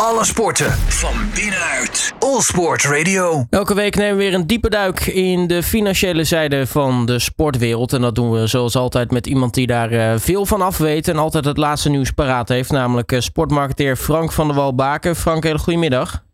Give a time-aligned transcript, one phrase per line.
[0.00, 2.14] Alle sporten van binnenuit.
[2.18, 3.44] All Sport Radio.
[3.50, 7.92] Elke week nemen we weer een diepe duik in de financiële zijde van de sportwereld.
[7.92, 11.08] En dat doen we zoals altijd met iemand die daar eh, veel van af weet
[11.08, 12.70] en altijd het laatste nieuws paraat heeft.
[12.70, 15.16] Namelijk eh, sportmarketeer Frank van der Walbaken.
[15.16, 16.24] Frank, hele goedemiddag.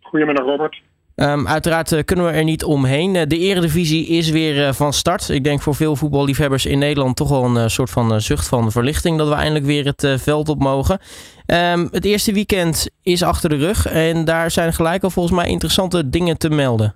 [0.00, 0.82] Goedemiddag Robert.
[1.16, 3.14] Um, uiteraard uh, kunnen we er niet omheen.
[3.14, 5.28] Uh, de Eredivisie is weer uh, van start.
[5.28, 9.18] Ik denk voor veel voetballiefhebbers in Nederland toch wel een soort van zucht van verlichting
[9.18, 10.98] dat we eindelijk weer het veld op mogen.
[11.46, 15.48] Um, het eerste weekend is achter de rug en daar zijn gelijk al volgens mij
[15.48, 16.94] interessante dingen te melden.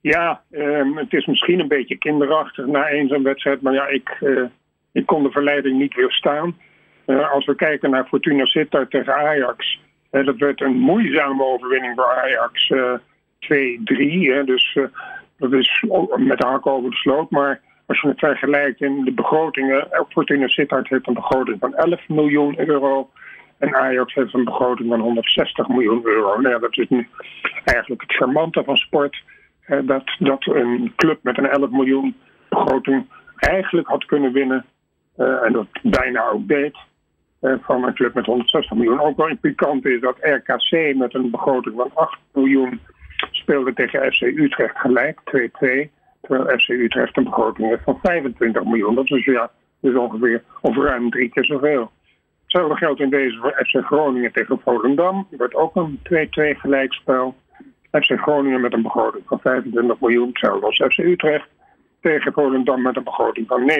[0.00, 4.24] Ja, um, het is misschien een beetje kinderachtig na één zo'n wedstrijd, maar ja, ik,
[4.92, 6.56] ik kon de verleiding niet weerstaan.
[7.06, 9.78] als we kijken naar Fortuna Sittard tegen Ajax
[10.24, 12.72] dat werd een moeizame overwinning voor Ajax.
[13.40, 14.44] 2-3.
[14.44, 14.78] Dus
[15.38, 15.84] dat is
[16.16, 17.30] met de hak over de sloot.
[17.30, 19.88] Maar als je het vergelijkt in de begrotingen.
[20.08, 23.10] Fortuna Sittard heeft een begroting van 11 miljoen euro.
[23.58, 26.40] En Ajax heeft een begroting van 160 miljoen euro.
[26.40, 27.08] Nou dat is nu
[27.64, 29.22] eigenlijk het charmante van sport.
[29.84, 32.16] dat, dat een club met een 11 miljoen
[32.48, 34.64] begroting eigenlijk had kunnen winnen.
[35.16, 36.76] en dat bijna ook deed.
[37.46, 39.00] Eh, van een club met 160 miljoen.
[39.00, 42.80] Ook wel pikant is dat RKC met een begroting van 8 miljoen
[43.30, 45.90] speelde tegen FC Utrecht gelijk, 2-2.
[46.20, 48.94] Terwijl FC Utrecht een begroting heeft van 25 miljoen.
[48.94, 51.90] Dat is ja, dus ongeveer of ruim drie keer zoveel.
[52.42, 55.26] Hetzelfde geldt in deze voor FC Groningen tegen Volendam.
[55.30, 57.34] Er werd ook een 2-2 gelijkspel.
[57.90, 60.28] FC Groningen met een begroting van 25 miljoen.
[60.28, 61.48] Hetzelfde als FC Utrecht
[62.00, 63.70] tegen Volendam met een begroting van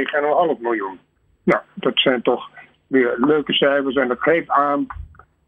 [0.57, 0.99] 9,5 miljoen.
[1.43, 2.51] Nou, dat zijn toch
[2.87, 3.95] weer leuke cijfers.
[3.95, 4.87] En dat geeft aan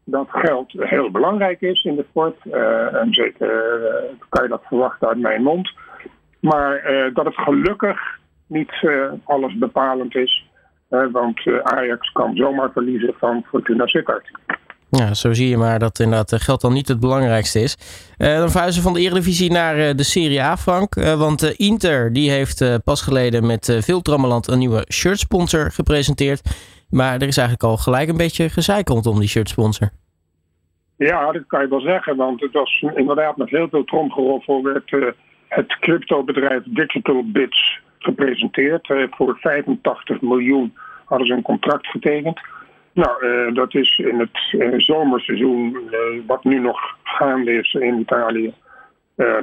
[0.09, 2.35] dat geld heel belangrijk is in de sport.
[2.43, 5.71] Uh, en zeker uh, kan je dat verwachten uit mijn mond.
[6.39, 7.99] Maar uh, dat het gelukkig
[8.47, 8.71] niet
[9.23, 10.49] alles bepalend is.
[10.87, 14.31] want Ajax kan zomaar verliezen van Fortuna Sittard.
[14.89, 17.77] Ja, zo zie je maar dat inderdaad geld dan niet het belangrijkste is.
[18.17, 20.95] dan verhuizen van de Eredivisie naar de Serie A, Frank.
[20.95, 26.41] want Inter die heeft pas geleden met veel trammeland een nieuwe shirtsponsor gepresenteerd.
[26.89, 29.89] Maar er is eigenlijk al gelijk een beetje gezeik rondom die shirtsponsor.
[30.97, 32.15] Ja, dat kan je wel zeggen.
[32.15, 35.07] Want het was inderdaad met heel veel tromgeroffel werd uh,
[35.47, 38.89] het cryptobedrijf Digital Bits gepresenteerd.
[38.89, 40.73] Uh, voor 85 miljoen
[41.05, 42.39] hadden ze een contract getekend.
[42.93, 45.77] Nou, uh, dat is in het zomerseizoen,
[46.27, 48.53] wat nu nog gaande is in Italië,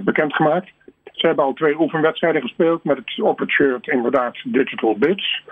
[0.00, 0.72] bekendgemaakt.
[1.12, 5.42] Ze hebben al twee oefenwedstrijden gespeeld met het, op het shirt inderdaad Digital Bits.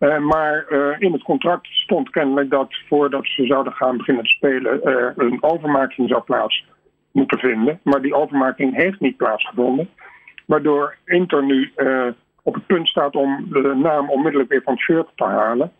[0.00, 4.30] Uh, maar uh, in het contract stond kennelijk dat voordat ze zouden gaan beginnen te
[4.30, 6.64] spelen, er een overmaking zou plaats
[7.10, 7.80] moeten vinden.
[7.82, 9.88] Maar die overmaking heeft niet plaatsgevonden.
[10.46, 12.06] Waardoor Inter nu uh,
[12.42, 15.72] op het punt staat om de naam onmiddellijk weer van het shirt te halen.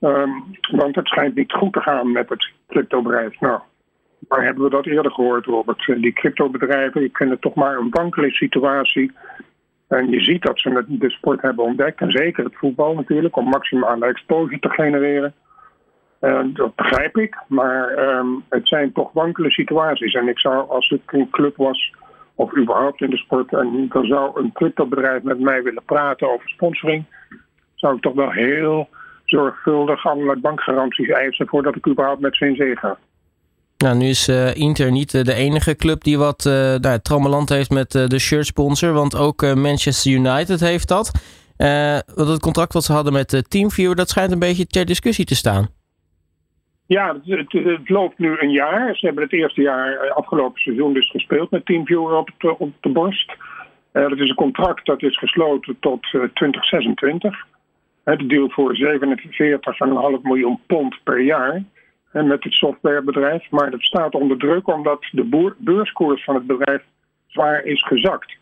[0.00, 3.40] Um, want het schijnt niet goed te gaan met het cryptobedrijf.
[3.40, 3.60] Nou,
[4.28, 5.86] waar hebben we dat eerder gehoord, Robert?
[5.86, 9.12] Die cryptobedrijven, ik vind het toch maar een wankele situatie
[9.90, 13.48] en je ziet dat ze de sport hebben ontdekt, en zeker het voetbal natuurlijk, om
[13.48, 15.34] maximale exposure te genereren.
[16.20, 20.14] Uh, dat begrijp ik, maar um, het zijn toch wankele situaties.
[20.14, 21.92] En ik zou, als ik een club was,
[22.34, 26.48] of überhaupt in de sport, en dan zou een cryptobedrijf met mij willen praten over
[26.48, 27.04] sponsoring,
[27.74, 28.88] zou ik toch wel heel
[29.24, 32.98] zorgvuldig allerlei bankgaranties eisen voordat ik überhaupt met ze in zee ga.
[33.84, 37.70] Nou, nu is uh, Inter niet uh, de enige club die wat uh, nou, heeft
[37.70, 38.92] met de shirt sponsor.
[38.92, 41.10] Want ook Manchester United heeft dat.
[42.14, 45.34] want het contract wat ze hadden met Teamviewer, dat schijnt een beetje ter discussie te
[45.34, 45.68] staan.
[46.86, 48.96] Ja, het, loopt nu een jaar.
[48.96, 53.32] Ze hebben het eerste jaar afgelopen seizoen dus gespeeld met Teamviewer op, op de borst.
[53.92, 57.46] dat is een contract dat is gesloten tot 2026.
[58.04, 61.62] Het deal voor 47,5 miljoen pond per jaar
[62.12, 63.50] met het softwarebedrijf.
[63.50, 66.82] Maar dat staat onder druk omdat de beurskoers van het bedrijf
[67.26, 68.38] zwaar is gezakt.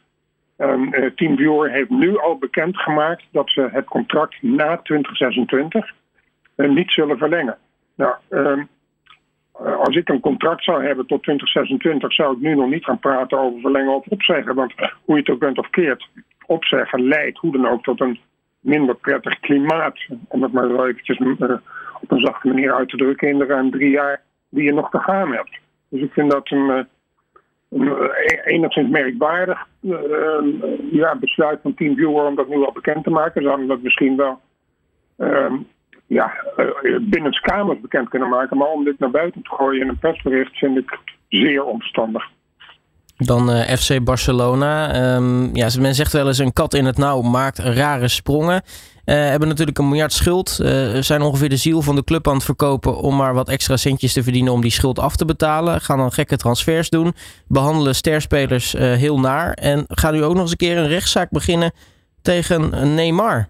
[0.59, 5.93] Um, uh, TeamViewer heeft nu al bekendgemaakt dat ze het contract na 2026
[6.57, 7.59] uh, niet zullen verlengen.
[7.95, 8.69] Nou, um,
[9.59, 13.39] als ik een contract zou hebben tot 2026, zou ik nu nog niet gaan praten
[13.39, 14.55] over verlengen of opzeggen.
[14.55, 14.75] Want
[15.05, 16.09] hoe je het ook bent of keert,
[16.47, 18.21] opzeggen leidt hoe dan ook tot een
[18.61, 19.99] minder prettig klimaat.
[20.29, 21.19] Om het maar eventjes
[22.09, 24.91] op een zachte manier uit te drukken in de ruim drie jaar die je nog
[24.91, 25.59] te gaan hebt.
[25.89, 29.99] Dus ik vind dat een, eh, eh, enigszins merkwaardig uh,
[30.93, 33.43] ja, besluit van Team Viewer om dat nu al bekend te maken.
[33.43, 34.41] Ze dat misschien wel
[35.19, 35.53] uh,
[36.07, 36.33] ja,
[37.01, 40.59] binnen kamers bekend kunnen maken, maar om dit naar buiten te gooien in een persbericht
[40.59, 42.25] vind ik zeer onverstandig.
[43.17, 44.95] Dan FC Barcelona.
[45.17, 48.63] Um, ja, men zegt wel eens een kat in het nauw maakt rare sprongen.
[49.13, 50.49] Hebben natuurlijk een miljard schuld.
[51.01, 54.13] zijn ongeveer de ziel van de club aan het verkopen om maar wat extra centjes
[54.13, 55.81] te verdienen om die schuld af te betalen.
[55.81, 57.13] Gaan dan gekke transfers doen.
[57.49, 59.53] Behandelen sterspelers heel naar.
[59.53, 61.73] En gaan nu ook nog eens een keer een rechtszaak beginnen
[62.23, 63.49] tegen Neymar.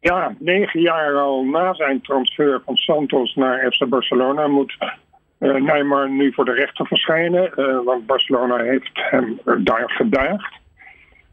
[0.00, 4.76] Ja, negen jaar al na zijn transfer van Santos naar FC Barcelona moet
[5.38, 7.52] uh, Neymar nu voor de rechter verschijnen.
[7.84, 10.54] Want Barcelona heeft hem daar gedaagd.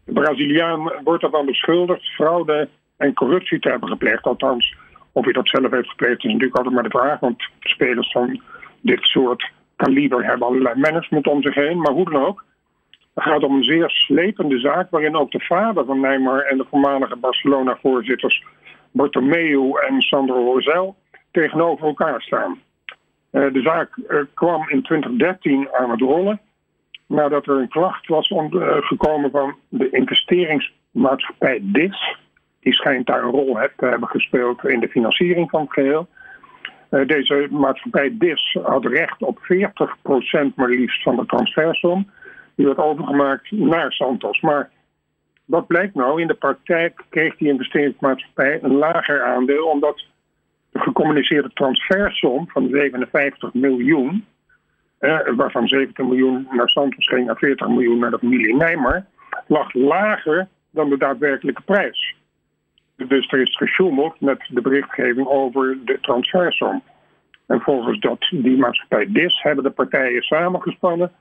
[0.05, 2.69] De Braziliaan wordt ervan beschuldigd fraude
[3.01, 4.24] en corruptie te hebben gepleegd.
[4.24, 4.75] Althans,
[5.12, 7.19] of hij dat zelf heeft gepleegd is natuurlijk altijd maar de vraag.
[7.19, 8.42] Want spelers van
[8.81, 11.77] dit soort kaliber hebben allerlei management om zich heen.
[11.77, 12.44] Maar hoe dan ook.
[13.13, 16.65] Het gaat om een zeer slepende zaak waarin ook de vader van Neymar en de
[16.69, 18.44] voormalige Barcelona-voorzitters
[18.92, 20.95] Bartomeu en Sandro Rosel
[21.31, 22.59] tegenover elkaar staan.
[23.31, 26.39] Uh, de zaak uh, kwam in 2013 aan het rollen
[27.07, 32.18] nadat er een klacht was uh, gekomen van de investeringsmaatschappij DIS.
[32.61, 36.07] Die schijnt daar een rol te hebben gespeeld in de financiering van het geheel.
[36.89, 42.09] deze maatschappij DIS had recht op 40% maar liefst van de transfersom.
[42.55, 44.41] Die werd overgemaakt naar Santos.
[44.41, 44.69] Maar
[45.45, 46.21] wat blijkt nou?
[46.21, 50.05] In de praktijk kreeg die investeringsmaatschappij een lager aandeel, omdat
[50.71, 54.25] de gecommuniceerde transfersom van 57 miljoen,
[54.97, 59.05] eh, waarvan 17 miljoen naar Santos ging en 40 miljoen naar de familie Nijmer,
[59.47, 62.15] lag lager dan de daadwerkelijke prijs.
[63.07, 66.83] Dus er is gesjoemeld met de berichtgeving over de transfersom.
[67.48, 71.12] En volgens dat, die maatschappij DIS hebben de partijen samengespannen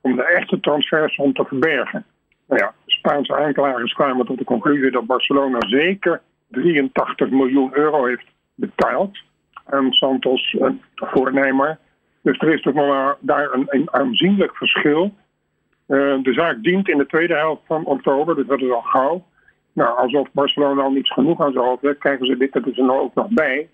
[0.00, 2.04] om de echte transfersom te verbergen.
[2.48, 8.26] Nou ja, Spaanse aanklagers kwamen tot de conclusie dat Barcelona zeker 83 miljoen euro heeft
[8.54, 9.18] betaald
[9.64, 10.56] aan Santos
[10.94, 11.78] voor Neymar.
[12.22, 15.14] Dus er is toch wel daar een, een aanzienlijk verschil.
[15.88, 19.24] Uh, de zaak dient in de tweede helft van oktober, dus dat is al gauw.
[19.72, 22.78] Nou, alsof Barcelona al niets genoeg aan zijn hoofd heeft, krijgen ze dit er dus
[22.78, 23.68] ook nog bij.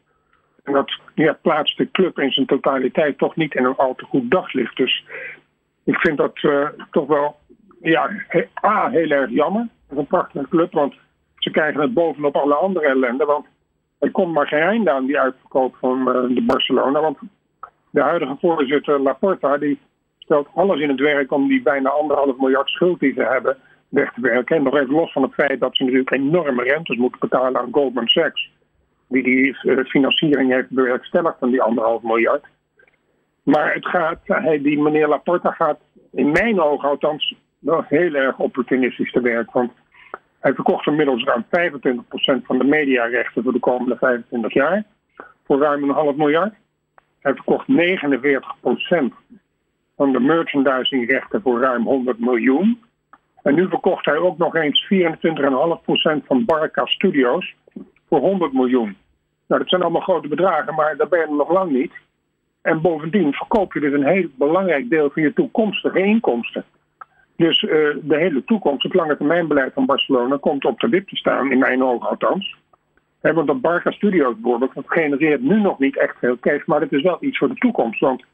[0.62, 1.00] En dat
[1.42, 4.76] plaatst de club in zijn totaliteit toch niet in een al te goed daglicht.
[4.76, 5.04] Dus
[5.84, 7.36] ik vind dat uh, toch wel
[7.80, 8.10] ja,
[8.64, 9.60] A, heel erg jammer.
[9.62, 10.94] Het is een prachtige club, want
[11.36, 13.24] ze krijgen het bovenop alle andere ellende.
[13.24, 13.46] Want
[13.98, 17.00] er komt maar geen einde aan die uitverkoop van uh, de Barcelona.
[17.00, 17.18] Want
[17.90, 19.78] de huidige voorzitter Laporta die
[20.18, 23.56] stelt alles in het werk om die bijna anderhalf miljard schuld die ze hebben
[23.88, 24.56] weg te werken.
[24.56, 27.73] En nog even los van het feit dat ze natuurlijk enorme rentes moeten betalen aan
[27.73, 28.50] Goldman Sachs.
[29.08, 32.44] Die die uh, financiering heeft bewerkstelligd van die anderhalf miljard.
[33.43, 34.19] Maar het gaat,
[34.62, 35.79] die meneer Laporta gaat
[36.12, 39.52] in mijn ogen althans wel heel erg opportunistisch te werk.
[39.52, 39.73] Want
[40.38, 41.46] hij verkocht inmiddels ruim 25%
[42.43, 44.85] van de mediarechten voor de komende 25 jaar.
[45.44, 46.55] Voor ruim een half miljard.
[47.20, 47.73] Hij verkocht 49%
[49.96, 52.82] van de merchandisingrechten voor ruim 100 miljoen.
[53.43, 57.55] En nu verkocht hij ook nog eens 24,5% van Barca Studios
[58.08, 58.96] voor 100 miljoen.
[59.46, 61.93] Nou, dat zijn allemaal grote bedragen, maar daar ben je nog lang niet.
[62.62, 66.64] En bovendien verkoop je dus een heel belangrijk deel van je toekomstige inkomsten.
[67.37, 67.70] Dus uh,
[68.02, 71.58] de hele toekomst, het lange termijnbeleid van Barcelona, komt op de wip te staan, in
[71.58, 72.56] mijn ogen althans.
[73.20, 76.93] Want dat Barca Studios bijvoorbeeld, dat genereert nu nog niet echt veel cash, maar het
[76.93, 78.00] is wel iets voor de toekomst.
[78.00, 78.25] Want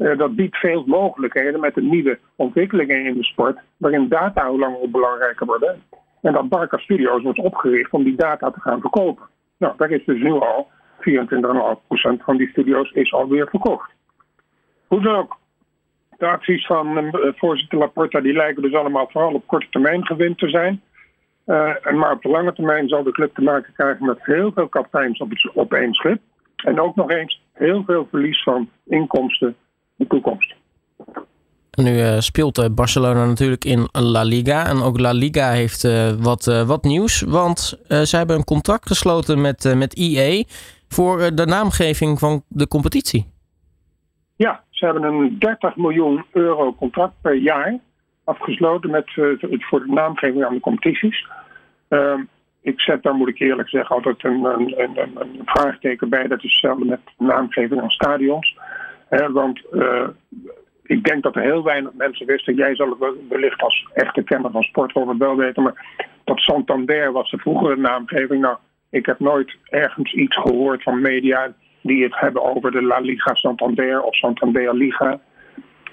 [0.00, 4.90] dat biedt veel mogelijkheden met de nieuwe ontwikkelingen in de sport, waarin data hoe langer
[4.90, 5.82] belangrijker worden.
[6.20, 9.24] En dat Barca Studios wordt opgericht om die data te gaan verkopen.
[9.58, 10.68] Nou, daar is dus nu al
[10.98, 13.90] 24,5% van die studio's is alweer verkocht.
[14.86, 15.38] Hoe ook,
[16.18, 20.34] de acties van uh, voorzitter Laporta die lijken dus allemaal vooral op korte termijn gewin
[20.34, 20.82] te zijn.
[21.46, 24.68] Uh, maar op de lange termijn zal de club te maken krijgen met heel veel
[24.68, 26.20] kapiteins op, op één schip.
[26.56, 29.56] En ook nog eens heel veel verlies van inkomsten in
[30.00, 30.54] de toekomst.
[31.70, 34.66] Nu uh, speelt Barcelona natuurlijk in La Liga.
[34.66, 35.82] En ook La Liga heeft
[36.20, 37.20] wat, wat nieuws.
[37.20, 40.44] Want zij hebben een contract gesloten met, met EA
[40.88, 43.26] voor de naamgeving van de competitie.
[44.36, 47.78] Ja, ze hebben een 30 miljoen euro contract per jaar
[48.24, 49.10] afgesloten met,
[49.58, 51.26] voor de naamgeving aan de competities.
[51.88, 52.14] Uh,
[52.62, 56.26] ik zet daar, moet ik eerlijk zeggen, altijd een, een, een, een vraagteken bij.
[56.26, 58.58] Dat is hetzelfde met naamgeving aan stadions.
[59.32, 60.08] Want uh,
[60.82, 62.54] ik denk dat heel weinig mensen wisten.
[62.54, 65.62] Jij zal het wellicht als echte kenner van sport wel weten.
[65.62, 68.40] Maar dat Santander was de vroegere naamgeving.
[68.40, 68.56] Nou,
[68.90, 73.34] ik heb nooit ergens iets gehoord van media die het hebben over de La Liga
[73.34, 75.20] Santander of Santander Liga.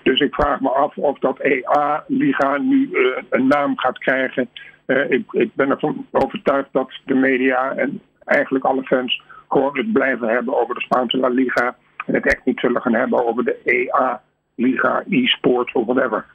[0.03, 4.49] Dus ik vraag me af of dat EA-liga nu uh, een naam gaat krijgen.
[4.87, 9.93] Uh, ik, ik, ben ervan overtuigd dat de media en eigenlijk alle fans gewoon het
[9.93, 11.75] blijven hebben over de Spaanse La Liga.
[12.07, 16.25] En het echt niet zullen gaan hebben over de EA-liga, e-sport of whatever.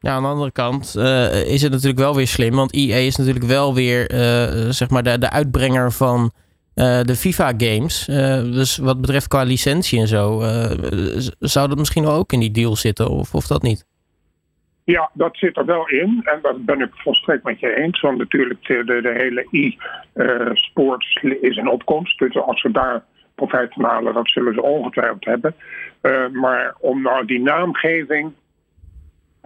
[0.00, 2.54] Ja, aan de andere kant uh, is het natuurlijk wel weer slim.
[2.54, 7.14] Want EA is natuurlijk wel weer uh, zeg maar de, de uitbrenger van uh, de
[7.14, 8.04] FIFA-games.
[8.54, 10.40] dus wat betreft qua licentie en zo,
[11.38, 13.86] zou dat misschien ook in die deal zitten of, of dat niet?
[14.84, 16.20] Ja, dat zit er wel in.
[16.24, 18.00] En dat ben ik volstrekt met je eens.
[18.00, 22.18] Want natuurlijk de, de, hele e-sports is in opkomst.
[22.18, 23.74] Dus als ze daar profijt
[24.12, 25.54] dat zullen ze ongetwijfeld hebben.
[26.32, 28.32] maar om nou die naamgeving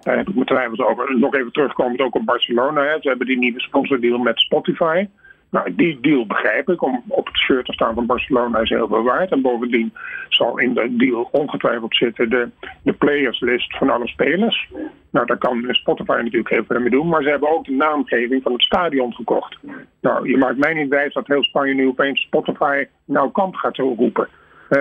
[0.02, 1.18] daar heb ik mijn twijfels over.
[1.18, 2.82] Nog even terugkomend ook op Barcelona.
[2.82, 3.00] Hè.
[3.00, 5.06] Ze hebben die nieuwe sponsordeal met Spotify.
[5.50, 6.82] Nou, die deal begrijp ik.
[6.82, 9.30] Om op het shirt te staan van Barcelona is heel veel waard.
[9.30, 9.92] En bovendien
[10.28, 12.48] zal in de deal ongetwijfeld zitten de,
[12.82, 14.68] de playerslist van alle spelers.
[15.10, 17.08] Nou, daar kan Spotify natuurlijk heel veel mee doen.
[17.08, 19.58] Maar ze hebben ook de naamgeving van het stadion gekocht.
[20.00, 23.76] Nou, je maakt mij niet wijs dat heel Spanje nu opeens Spotify Nou Kamp gaat
[23.76, 24.28] roepen.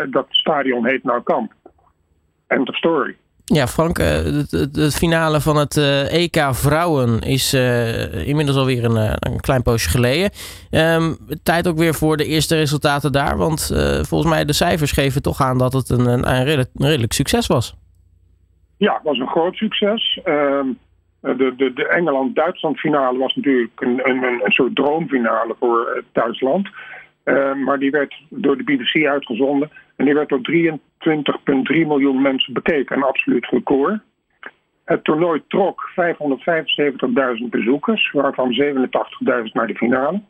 [0.10, 1.54] Dat stadion heet Nou Kamp.
[2.48, 3.16] End of story.
[3.54, 4.08] Ja, Frank, eh,
[4.50, 5.78] het, finale van het
[6.12, 10.30] EK eh, e Vrouwen is uh, inmiddels alweer een, een klein poosje geleden.
[10.72, 13.72] Um, tijd ook weer voor de eerste resultaten daar, want
[14.08, 17.76] volgens mij de cijfers geven toch aan dat het een, een, redelijk, succes was.
[18.78, 20.20] Ja, het was een groot succes.
[20.24, 20.68] Ehm,
[21.22, 26.70] de, de, de Engeland-Duitsland finale was natuurlijk een soort droomfinale voor Duitsland.
[27.24, 29.72] Ehm, maar die werd door de BBC uitgezonden.
[29.98, 32.96] En die werd door 23,3 miljoen mensen bekeken.
[32.96, 34.00] Een absoluut record.
[34.86, 40.22] Het toernooi trok 575.000 bezoekers, waarvan 87.000 naar de finale.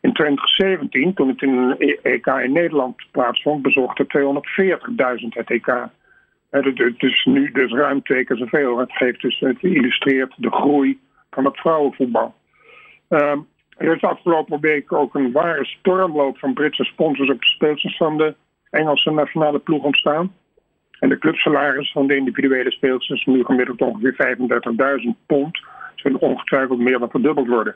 [0.00, 5.88] In 2017, toen het in een EK in Nederland plaatsvond, bezochten 240.000 het EK.
[6.96, 8.78] Is nu dus ruim twee keer zoveel.
[8.78, 10.98] Het, geeft dus, het illustreert de groei
[11.30, 12.34] van het vrouwenvoetbal.
[13.08, 13.38] Ehm,
[13.76, 17.96] er is afgelopen week ook een ware stormloop van Britse sponsors op de speelsters
[18.74, 20.32] Engelse nationale ploeg ontstaan.
[20.98, 24.36] En de clubsalaris van de individuele speelsters nu gemiddeld ongeveer
[25.06, 25.60] 35.000 pond.
[25.94, 27.74] Zullen ongetwijfeld meer dan verdubbeld worden.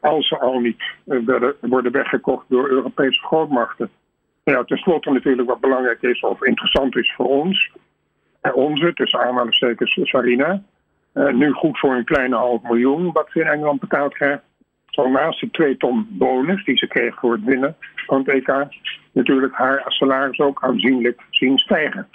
[0.00, 3.90] Als ze al niet eh, worden weggekocht door Europese grootmachten.
[4.44, 7.70] Ja, ten slotte natuurlijk wat belangrijk is of interessant is voor ons.
[8.40, 10.62] En onze, tussen aanhalingstekens Sarina.
[11.14, 14.42] Uh, nu goed voor een kleine half miljoen wat ze in Engeland betaald krijgen
[14.96, 17.76] zal naast de 2 ton bonus die ze kreeg voor het winnen
[18.06, 18.66] van het EK,
[19.12, 22.06] natuurlijk haar salaris ook aanzienlijk zien stijgen.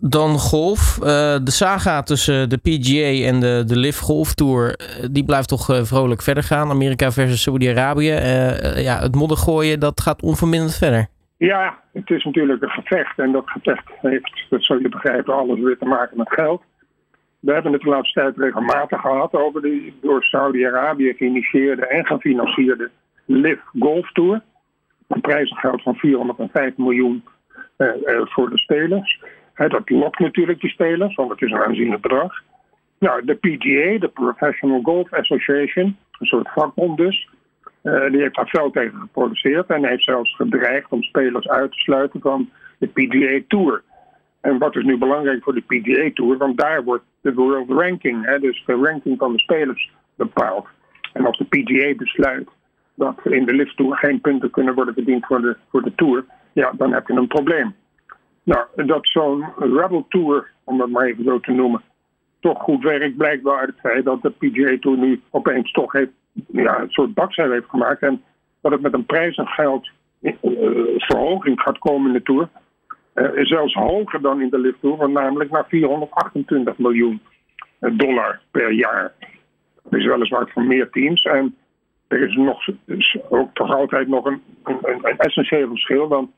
[0.00, 0.98] Dan golf.
[1.00, 1.06] Uh,
[1.44, 5.70] de saga tussen de PGA en de, de LIV Golf Tour, eh, die blijft toch
[5.70, 6.70] uh, vrolijk verder gaan.
[6.70, 8.12] Amerika versus Saudi-Arabië.
[8.88, 11.06] ja, het modder gooien, dat gaat onverminderd verder.
[11.36, 13.18] Ja, het is natuurlijk een gevecht.
[13.18, 16.62] En dat gevecht heeft, dat zul je begrijpen, alles weer te maken met geld.
[17.40, 22.90] We hebben het de laatste tijd regelmatig gehad over de door Saudi-Arabië geïnitieerde en gefinancierde
[23.24, 24.42] LIV Golf Tour.
[25.08, 27.24] Een prijzengeld van 405 miljoen
[27.76, 29.22] eh, eh, voor de spelers.
[29.54, 32.42] dat lokt natuurlijk die spelers, want het is een aanzienlijk bedrag.
[32.98, 37.28] Nou, de PGA, de Professional Golf Association, een soort vakbond dus,
[37.82, 41.78] uh, die heeft daar veel tegen geproduceerd en heeft zelfs gedreigd om spelers uit te
[41.78, 43.82] sluiten van de PGA Tour.
[44.40, 46.36] En wat is nu belangrijk voor de PGA Tour?
[46.36, 50.66] Want daar wordt de world ranking, hè, dus de ranking van de spelers, bepaald.
[51.12, 52.48] En als de PGA besluit
[52.94, 56.24] dat in de lift tour geen punten kunnen worden verdiend voor de, voor de Tour,
[56.52, 57.74] ja, dan heb je een probleem.
[58.42, 61.82] Nou, dat zo'n Rebel Tour, om dat maar even zo te noemen,
[62.40, 65.92] toch goed werkt, blijkt wel uit het feit dat de PGA Tour nu opeens toch
[65.92, 66.10] heeft,
[66.46, 68.02] ja, een soort bakzeil heeft gemaakt.
[68.02, 68.22] En
[68.60, 70.32] dat het met een prijs en geld uh,
[70.96, 72.48] verhoging gaat komen in de Tour
[73.18, 77.20] uh, zelfs hoger dan in de lift tour, namelijk naar 428 miljoen
[77.78, 79.12] eh, dollar per jaar.
[79.82, 81.22] Dat is weliswaar voor meer teams.
[81.22, 81.56] En
[82.08, 82.68] er is nog,
[83.28, 86.08] ook toch altijd nog een, een, een essentieel verschil.
[86.08, 86.30] Want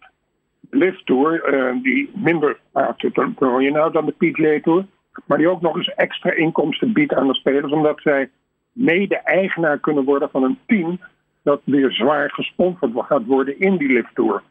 [0.61, 2.59] de lift tour, uh, die minder
[3.05, 4.87] toernooien nou dan de PGA tour,
[5.27, 8.31] maar die ook nog eens extra inkomsten biedt aan de spelers, omdat zij
[8.73, 11.01] mede-eigenaar kunnen worden van een team
[11.43, 14.43] dat weer zwaar gesponsord gaat worden in die lift tour.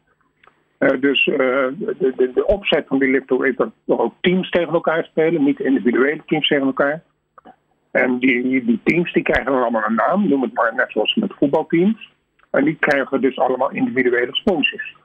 [0.80, 4.50] Uh, dus uh, de, de, de, opzet van die Lipto is dat er ook teams
[4.50, 7.02] tegen elkaar spelen, niet individuele teams tegen elkaar.
[7.90, 11.14] En die, die teams die krijgen dan allemaal een naam, noem het maar net zoals
[11.14, 12.12] met voetbalteams.
[12.50, 14.96] En die krijgen dus allemaal individuele sponsors.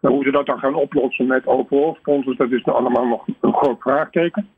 [0.00, 3.54] Hoe ze dat dan gaan oplossen met overal sponsors, dat is nou allemaal nog een
[3.54, 4.48] groot vraagteken.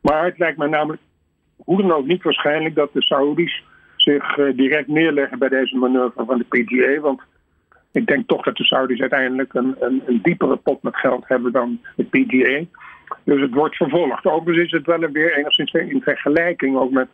[0.00, 1.02] Maar het lijkt mij namelijk
[1.56, 3.64] hoe dan ook niet waarschijnlijk dat de Saudis
[3.96, 7.00] zich uh, direct neerleggen bij deze manoeuvre van de PGA.
[7.00, 7.20] Want
[7.92, 11.52] ik denk toch dat de Saudis uiteindelijk een, een, een, diepere pot met geld hebben
[11.52, 12.64] dan de PGA.
[13.24, 14.26] Dus het wordt vervolgd.
[14.26, 17.08] Overigens is het wel weer enigszins in vergelijking ook met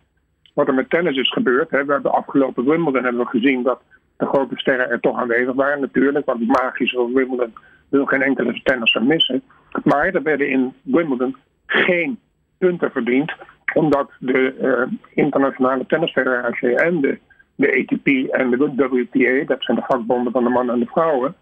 [0.54, 1.70] wat er met tennis is gebeurd.
[1.70, 3.80] We hebben afgelopen Wimbledon hebben we gezien dat
[4.16, 6.26] de grote sterren er toch aanwezig waren natuurlijk.
[6.26, 7.52] Want het magische Wimbledon
[7.88, 9.42] wil geen enkele tennisser missen.
[9.84, 12.18] Maar er werden in Wimbledon geen
[12.58, 13.34] punten verdiend
[13.74, 17.18] omdat de uh, Internationale Tennisfederatie en de,
[17.54, 21.34] de ATP en de WTA, dat zijn de vakbonden van de mannen en de vrouwen,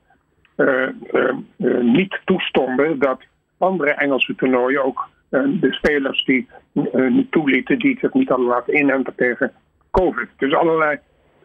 [0.56, 0.88] uh,
[1.56, 3.20] uh, niet toestonden dat
[3.58, 6.48] andere Engelse toernooien ook de spelers die
[7.08, 9.52] niet toelieten, die zich niet hadden laten inenten tegen
[9.90, 10.28] COVID.
[10.36, 10.98] Dus allerlei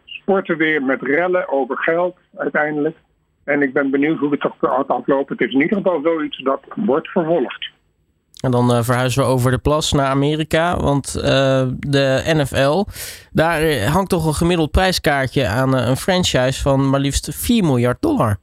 [0.04, 2.96] sporten weer met rellen over geld uiteindelijk.
[3.44, 5.36] En ik ben benieuwd hoe het toch gaat aflopen.
[5.36, 7.70] Het is in ieder geval zoiets dat wordt vervolgd.
[8.40, 10.76] En dan uh, verhuizen we over de plas naar Amerika.
[10.76, 11.22] Want uh,
[11.78, 12.84] de NFL,
[13.32, 18.36] daar hangt toch een gemiddeld prijskaartje aan een franchise van maar liefst 4 miljard dollar.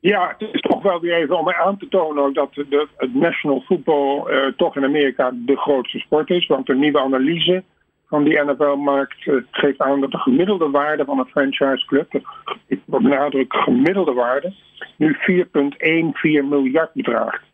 [0.00, 3.60] Ja, het is toch wel weer even om aan te tonen dat de, het national
[3.60, 6.46] football toch in Amerika de grootste sport is.
[6.46, 7.62] Want de nieuwe analyse
[8.08, 12.20] van die NFL-markt geeft aan dat de gemiddelde waarde van een franchise-club,
[12.66, 14.54] ik benadruk gemiddelde waarde,
[14.96, 17.45] nu 4,14 miljard bedraagt.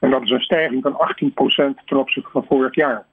[0.00, 3.06] En dat is een stijging van 18% ten opzichte van vorig jaar.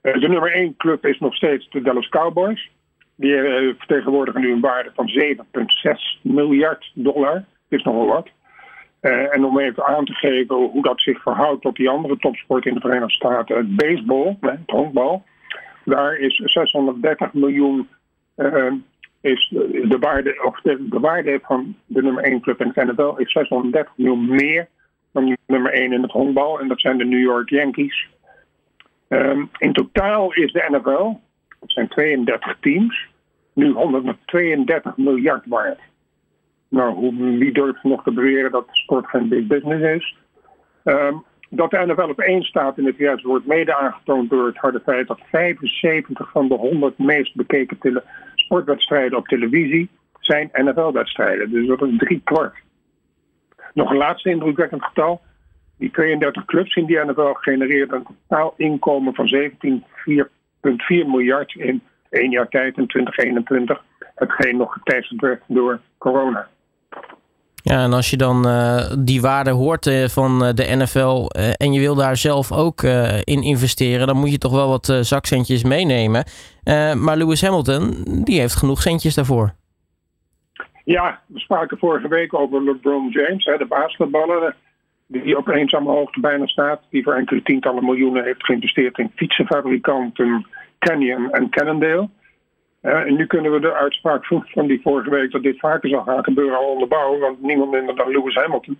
[0.00, 2.70] De nummer 1 club is nog steeds de Dallas Cowboys.
[3.14, 3.34] Die
[3.78, 7.34] vertegenwoordigen nu een waarde van 7,6 miljard dollar.
[7.68, 8.28] Dat is nogal wat.
[9.00, 12.66] Uh, en om even aan te geven hoe dat zich verhoudt tot die andere topsport
[12.66, 15.24] in de Verenigde Staten, het baseball, het honkbal,
[15.84, 17.88] daar is 630 miljoen
[19.20, 19.48] is
[19.88, 23.32] de waarde, of de, de, waarde van de nummer 1 club in het NFL is
[23.32, 24.68] 630 miljoen meer
[25.46, 26.60] nummer 1 in het honkbal.
[26.60, 28.08] En dat zijn de New York Yankees.
[29.08, 31.20] Um, in totaal is de NFL,
[31.60, 33.06] dat zijn 32 teams,
[33.52, 35.80] nu 132 miljard waard.
[36.68, 40.16] Nou, wie durft nog te beweren dat sport geen big business is?
[40.84, 44.56] Um, dat de NFL op één staat in het VS wordt mede aangetoond door het
[44.56, 48.02] harde feit dat 75 van de 100 meest bekeken
[48.34, 49.88] sportwedstrijden op televisie
[50.20, 51.50] zijn NFL-wedstrijden.
[51.50, 52.54] Dus dat is drie kwart.
[53.76, 55.20] Nog een laatste indrukwekkend getal.
[55.78, 60.28] Die 32 clubs in die NFL genereerden een totaal inkomen van 17,4
[61.06, 63.82] miljard in één jaar tijd in 2021.
[64.14, 66.48] Hetgeen nog geteisterd werd door corona.
[67.54, 71.72] Ja, en als je dan uh, die waarde hoort uh, van uh, de NFL en
[71.72, 72.82] je wil daar zelf ook
[73.22, 76.24] in investeren, dan moet je toch wel wat zakcentjes meenemen.
[76.94, 79.54] maar Lewis Hamilton, die heeft genoeg centjes daarvoor.
[80.86, 84.56] Ja, we spraken vorige week over LeBron James, hè, de basketballer,
[85.06, 90.46] die op eenzame hoogte bijna staat, die voor enkele tientallen miljoenen heeft geïnvesteerd in fietsenfabrikanten
[90.78, 92.08] Canyon en Cannondale.
[92.80, 96.24] en nu kunnen we de uitspraak van die vorige week dat dit vaker zal gaan
[96.24, 98.78] gebeuren al onderbouwen, want niemand minder dan Lewis Hamilton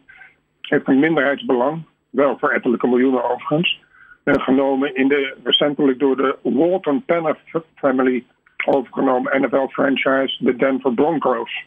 [0.61, 3.81] heeft een minderheidsbelang, wel voor ettelijke miljoenen overigens,
[4.25, 7.39] genomen in de recentelijk door de Walton Penner
[7.75, 8.25] family
[8.67, 11.65] overgenomen NFL-franchise, de Denver Broncos.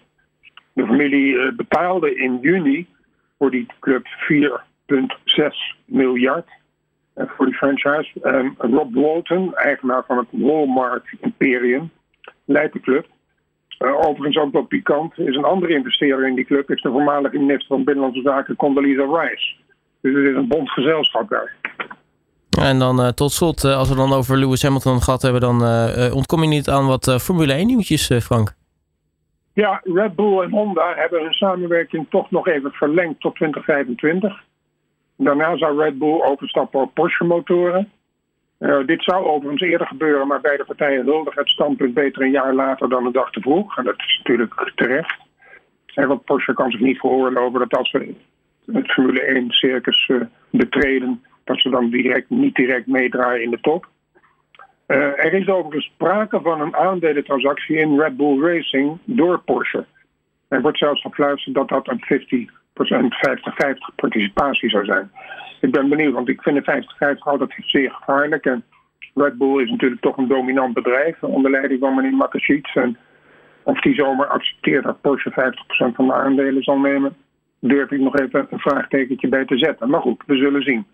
[0.80, 2.88] De familie betaalde in juni
[3.38, 6.48] voor die club 4,6 miljard
[7.15, 8.12] voor die franchise.
[8.22, 11.92] En Rob Walton, eigenaar van het Walmart Imperium,
[12.46, 13.06] leidt de club.
[13.80, 17.38] Uh, overigens ook wat pikant is een andere investeerder in die club, is de voormalige
[17.38, 19.56] minister van Binnenlandse Zaken Condoleezza Rice.
[20.02, 21.56] Dus het is een bondgezelschap daar.
[22.60, 25.62] En dan uh, tot slot, als we dan over Lewis Hamilton gehad hebben, dan
[26.13, 28.58] ontkom je niet aan wat Formule 1 nieuwtjes, Frank.
[29.60, 34.43] Ja, Red Bull en Honda hebben hun samenwerking toch nog even verlengd tot 2025.
[35.15, 37.91] Daarna zou Red Bull overstappen op Porsche-motoren.
[38.60, 42.54] Uh, dit zou overigens eerder gebeuren, maar beide partijen huldigen het standpunt beter een jaar
[42.54, 43.78] later dan een dag te vroeg.
[43.78, 45.17] En dat is natuurlijk terecht.
[45.93, 48.15] En want Porsche kan zich niet veroorloven dat als we
[48.72, 53.88] het Formule 1-circus uh, betreden, dat ze dan direct, niet direct meedraaien in de top.
[54.89, 59.86] Uh, er is overigens sprake van een aandelentransactie in Red Bull Racing door Porsche.
[60.47, 62.04] Er wordt zelfs gefluisterd dat dat een
[62.47, 65.12] 50% 50-50 participatie zou zijn.
[65.62, 66.84] Ik ben benieuwd, want ik vind de
[67.15, 68.45] 50-50 altijd zeer gevaarlijk.
[68.45, 68.63] En
[69.13, 72.75] Red Bull is natuurlijk toch een dominant bedrijf onder leiding van meneer Makashiets.
[72.75, 72.97] En
[73.63, 77.15] of die zomaar accepteert dat Porsche 50% van de aandelen zal nemen,
[77.60, 79.89] durf ik nog even een vraagtekentje bij te zetten.
[79.89, 80.86] Maar goed, we zullen zien.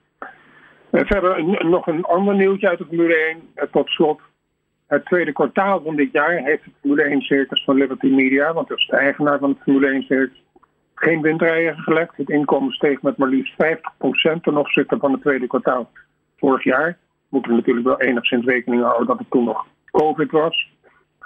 [1.03, 3.41] Verder nog een ander nieuwtje uit de Formule 1.
[3.53, 4.21] Eh, tot slot,
[4.87, 8.67] het tweede kwartaal van dit jaar heeft het Formule 1 circus van Liberty Media, want
[8.67, 10.43] dat is de eigenaar van het Formule 1 circus,
[10.95, 12.17] geen windrijden gelekt.
[12.17, 15.91] Het inkomen steeg met maar liefst 50% ten opzichte van het tweede kwartaal
[16.37, 16.97] vorig jaar.
[17.29, 20.73] Moeten we natuurlijk wel enigszins rekening houden dat het toen nog COVID was.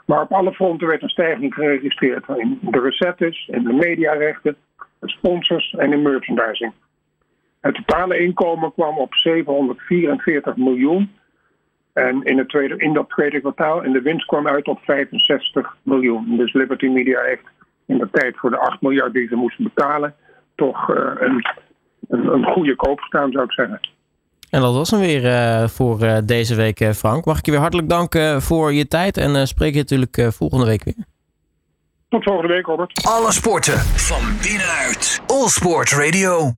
[0.05, 4.55] Maar op alle fronten werd een stijging geregistreerd in de recettes, in de mediarechten,
[4.99, 6.73] de sponsors en in merchandising.
[7.59, 11.11] Het totale inkomen kwam op 744 miljoen.
[11.93, 15.75] En in, het tweede, in dat tweede kwartaal, en de winst kwam uit op 65
[15.83, 16.37] miljoen.
[16.37, 17.43] Dus Liberty Media heeft
[17.85, 20.15] in de tijd voor de 8 miljard die ze moesten betalen,
[20.55, 21.45] toch uh, een,
[22.07, 23.79] een, een, goede koop gestaan, zou ik zeggen.
[24.49, 27.25] En dat was hem weer voor deze week, Frank.
[27.25, 30.83] Mag ik je weer hartelijk danken voor je tijd en spreek je natuurlijk volgende week
[30.83, 31.05] weer.
[32.09, 33.05] Tot volgende week, Robert.
[33.07, 35.21] Alle sporten van binnenuit.
[35.27, 36.47] All Sport Radio.